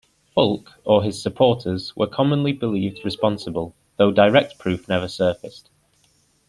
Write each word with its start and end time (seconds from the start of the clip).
Fulk, 0.33 0.71
or 0.83 1.03
his 1.03 1.21
supporters, 1.21 1.95
were 1.95 2.07
commonly 2.07 2.53
believed 2.53 3.05
responsible, 3.05 3.75
though 3.97 4.09
direct 4.09 4.57
proof 4.57 4.89
never 4.89 5.07
surfaced. 5.07 5.69